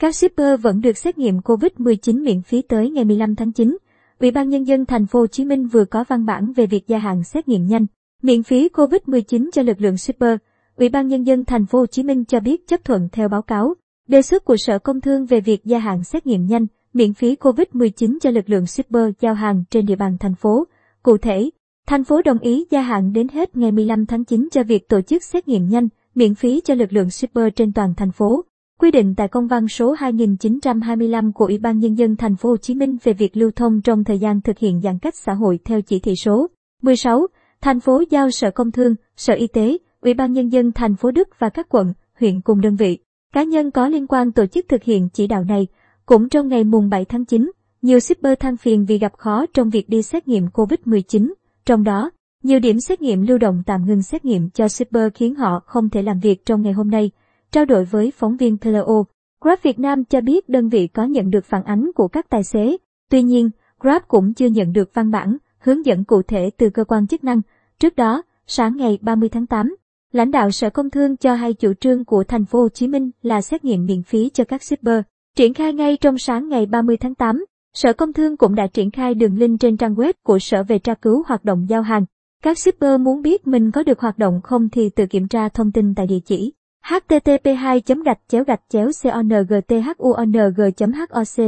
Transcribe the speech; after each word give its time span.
Các 0.00 0.14
shipper 0.14 0.60
vẫn 0.60 0.80
được 0.80 0.98
xét 0.98 1.18
nghiệm 1.18 1.38
COVID-19 1.38 2.24
miễn 2.24 2.42
phí 2.42 2.62
tới 2.62 2.90
ngày 2.90 3.04
15 3.04 3.34
tháng 3.34 3.52
9. 3.52 3.76
Ủy 4.20 4.30
ban 4.30 4.48
nhân 4.48 4.66
dân 4.66 4.86
thành 4.86 5.06
phố 5.06 5.18
Hồ 5.18 5.26
Chí 5.26 5.44
Minh 5.44 5.66
vừa 5.66 5.84
có 5.84 6.04
văn 6.08 6.26
bản 6.26 6.52
về 6.52 6.66
việc 6.66 6.86
gia 6.86 6.98
hạn 6.98 7.24
xét 7.24 7.48
nghiệm 7.48 7.66
nhanh 7.66 7.86
miễn 8.22 8.42
phí 8.42 8.68
COVID-19 8.68 9.50
cho 9.52 9.62
lực 9.62 9.80
lượng 9.80 9.96
shipper. 9.96 10.38
Ủy 10.76 10.88
ban 10.88 11.08
nhân 11.08 11.26
dân 11.26 11.44
thành 11.44 11.66
phố 11.66 11.78
Hồ 11.78 11.86
Chí 11.86 12.02
Minh 12.02 12.24
cho 12.24 12.40
biết 12.40 12.66
chấp 12.66 12.84
thuận 12.84 13.08
theo 13.12 13.28
báo 13.28 13.42
cáo 13.42 13.74
đề 14.08 14.22
xuất 14.22 14.44
của 14.44 14.56
Sở 14.58 14.78
Công 14.78 15.00
Thương 15.00 15.26
về 15.26 15.40
việc 15.40 15.64
gia 15.64 15.78
hạn 15.78 16.04
xét 16.04 16.26
nghiệm 16.26 16.46
nhanh 16.46 16.66
miễn 16.92 17.14
phí 17.14 17.34
COVID-19 17.34 18.18
cho 18.20 18.30
lực 18.30 18.50
lượng 18.50 18.66
shipper 18.66 19.10
giao 19.20 19.34
hàng 19.34 19.64
trên 19.70 19.86
địa 19.86 19.96
bàn 19.96 20.16
thành 20.20 20.34
phố. 20.34 20.66
Cụ 21.02 21.16
thể, 21.16 21.50
thành 21.86 22.04
phố 22.04 22.22
đồng 22.22 22.38
ý 22.38 22.66
gia 22.70 22.80
hạn 22.80 23.12
đến 23.12 23.28
hết 23.28 23.56
ngày 23.56 23.72
15 23.72 24.06
tháng 24.06 24.24
9 24.24 24.48
cho 24.52 24.62
việc 24.62 24.88
tổ 24.88 25.00
chức 25.00 25.24
xét 25.24 25.48
nghiệm 25.48 25.68
nhanh 25.68 25.88
miễn 26.14 26.34
phí 26.34 26.60
cho 26.64 26.74
lực 26.74 26.92
lượng 26.92 27.10
shipper 27.10 27.48
trên 27.56 27.72
toàn 27.72 27.94
thành 27.96 28.12
phố. 28.12 28.44
Quy 28.80 28.90
định 28.90 29.14
tại 29.14 29.28
công 29.28 29.46
văn 29.46 29.68
số 29.68 29.92
2925 29.92 31.32
của 31.32 31.46
Ủy 31.46 31.58
ban 31.58 31.78
nhân 31.78 31.98
dân 31.98 32.16
thành 32.16 32.36
phố 32.36 32.48
Hồ 32.48 32.56
Chí 32.56 32.74
Minh 32.74 32.96
về 33.04 33.12
việc 33.12 33.36
lưu 33.36 33.50
thông 33.56 33.80
trong 33.80 34.04
thời 34.04 34.18
gian 34.18 34.40
thực 34.40 34.58
hiện 34.58 34.80
giãn 34.80 34.98
cách 34.98 35.14
xã 35.16 35.32
hội 35.32 35.58
theo 35.64 35.80
chỉ 35.80 35.98
thị 35.98 36.16
số 36.16 36.46
16, 36.82 37.26
thành 37.60 37.80
phố 37.80 38.02
giao 38.10 38.30
Sở 38.30 38.50
Công 38.50 38.70
Thương, 38.70 38.94
Sở 39.16 39.34
Y 39.34 39.46
tế, 39.46 39.78
Ủy 40.00 40.14
ban 40.14 40.32
nhân 40.32 40.48
dân 40.48 40.72
thành 40.72 40.96
phố 40.96 41.10
Đức 41.10 41.28
và 41.38 41.48
các 41.48 41.66
quận, 41.68 41.92
huyện 42.20 42.40
cùng 42.40 42.60
đơn 42.60 42.76
vị, 42.76 42.98
cá 43.32 43.42
nhân 43.42 43.70
có 43.70 43.88
liên 43.88 44.06
quan 44.06 44.32
tổ 44.32 44.46
chức 44.46 44.66
thực 44.68 44.82
hiện 44.82 45.08
chỉ 45.12 45.26
đạo 45.26 45.44
này. 45.44 45.66
Cũng 46.06 46.28
trong 46.28 46.48
ngày 46.48 46.64
mùng 46.64 46.88
7 46.88 47.04
tháng 47.04 47.24
9, 47.24 47.50
nhiều 47.82 48.00
shipper 48.00 48.38
than 48.40 48.56
phiền 48.56 48.84
vì 48.84 48.98
gặp 48.98 49.12
khó 49.18 49.46
trong 49.54 49.70
việc 49.70 49.88
đi 49.88 50.02
xét 50.02 50.28
nghiệm 50.28 50.46
COVID-19, 50.46 51.32
trong 51.64 51.84
đó, 51.84 52.10
nhiều 52.42 52.60
điểm 52.60 52.80
xét 52.80 53.02
nghiệm 53.02 53.22
lưu 53.22 53.38
động 53.38 53.62
tạm 53.66 53.86
ngừng 53.86 54.02
xét 54.02 54.24
nghiệm 54.24 54.50
cho 54.50 54.68
shipper 54.68 55.12
khiến 55.14 55.34
họ 55.34 55.60
không 55.66 55.90
thể 55.90 56.02
làm 56.02 56.20
việc 56.20 56.44
trong 56.44 56.62
ngày 56.62 56.72
hôm 56.72 56.90
nay. 56.90 57.10
Trao 57.52 57.64
đổi 57.64 57.84
với 57.84 58.12
phóng 58.16 58.36
viên 58.36 58.58
theo 58.58 59.04
Grab 59.40 59.58
Việt 59.62 59.78
Nam 59.78 60.04
cho 60.04 60.20
biết 60.20 60.48
đơn 60.48 60.68
vị 60.68 60.86
có 60.86 61.04
nhận 61.04 61.30
được 61.30 61.44
phản 61.44 61.64
ánh 61.64 61.90
của 61.94 62.08
các 62.08 62.30
tài 62.30 62.44
xế. 62.44 62.76
Tuy 63.10 63.22
nhiên, 63.22 63.50
Grab 63.80 64.02
cũng 64.08 64.34
chưa 64.34 64.46
nhận 64.46 64.72
được 64.72 64.90
văn 64.94 65.10
bản, 65.10 65.36
hướng 65.58 65.86
dẫn 65.86 66.04
cụ 66.04 66.22
thể 66.22 66.50
từ 66.56 66.70
cơ 66.70 66.84
quan 66.84 67.06
chức 67.06 67.24
năng. 67.24 67.40
Trước 67.78 67.96
đó, 67.96 68.22
sáng 68.46 68.76
ngày 68.76 68.98
30 69.02 69.28
tháng 69.28 69.46
8, 69.46 69.76
lãnh 70.12 70.30
đạo 70.30 70.50
Sở 70.50 70.70
Công 70.70 70.90
Thương 70.90 71.16
cho 71.16 71.34
hay 71.34 71.54
chủ 71.54 71.72
trương 71.74 72.04
của 72.04 72.24
thành 72.24 72.44
phố 72.44 72.60
Hồ 72.60 72.68
Chí 72.68 72.88
Minh 72.88 73.10
là 73.22 73.40
xét 73.40 73.64
nghiệm 73.64 73.86
miễn 73.86 74.02
phí 74.02 74.30
cho 74.34 74.44
các 74.44 74.62
shipper. 74.62 75.02
Triển 75.36 75.54
khai 75.54 75.72
ngay 75.72 75.96
trong 75.96 76.18
sáng 76.18 76.48
ngày 76.48 76.66
30 76.66 76.96
tháng 76.96 77.14
8, 77.14 77.44
Sở 77.74 77.92
Công 77.92 78.12
Thương 78.12 78.36
cũng 78.36 78.54
đã 78.54 78.66
triển 78.66 78.90
khai 78.90 79.14
đường 79.14 79.38
link 79.38 79.60
trên 79.60 79.76
trang 79.76 79.94
web 79.94 80.12
của 80.22 80.38
Sở 80.38 80.62
về 80.62 80.78
tra 80.78 80.94
cứu 80.94 81.22
hoạt 81.26 81.44
động 81.44 81.66
giao 81.68 81.82
hàng. 81.82 82.04
Các 82.42 82.58
shipper 82.58 83.00
muốn 83.00 83.22
biết 83.22 83.46
mình 83.46 83.70
có 83.70 83.82
được 83.82 84.00
hoạt 84.00 84.18
động 84.18 84.40
không 84.44 84.68
thì 84.68 84.88
tự 84.88 85.06
kiểm 85.06 85.28
tra 85.28 85.48
thông 85.48 85.72
tin 85.72 85.94
tại 85.94 86.06
địa 86.06 86.20
chỉ 86.24 86.52
http 86.82 87.56
2 87.56 87.80
gạch 88.04 88.18
chéo 88.28 88.44
gạch 88.44 88.60
chéo 88.68 88.90
congthung 89.02 89.72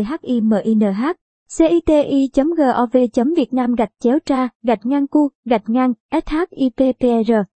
hochiminh 0.05 0.93
citi 1.49 2.31
gov 2.57 2.97
việt 3.37 3.53
nam 3.53 3.75
gạch 3.75 3.93
chéo 4.01 4.19
tra 4.27 4.49
gạch 4.63 4.87
ngang 4.87 5.07
cu 5.07 5.29
gạch 5.45 5.69
ngang 5.69 5.93
shippr 6.11 7.53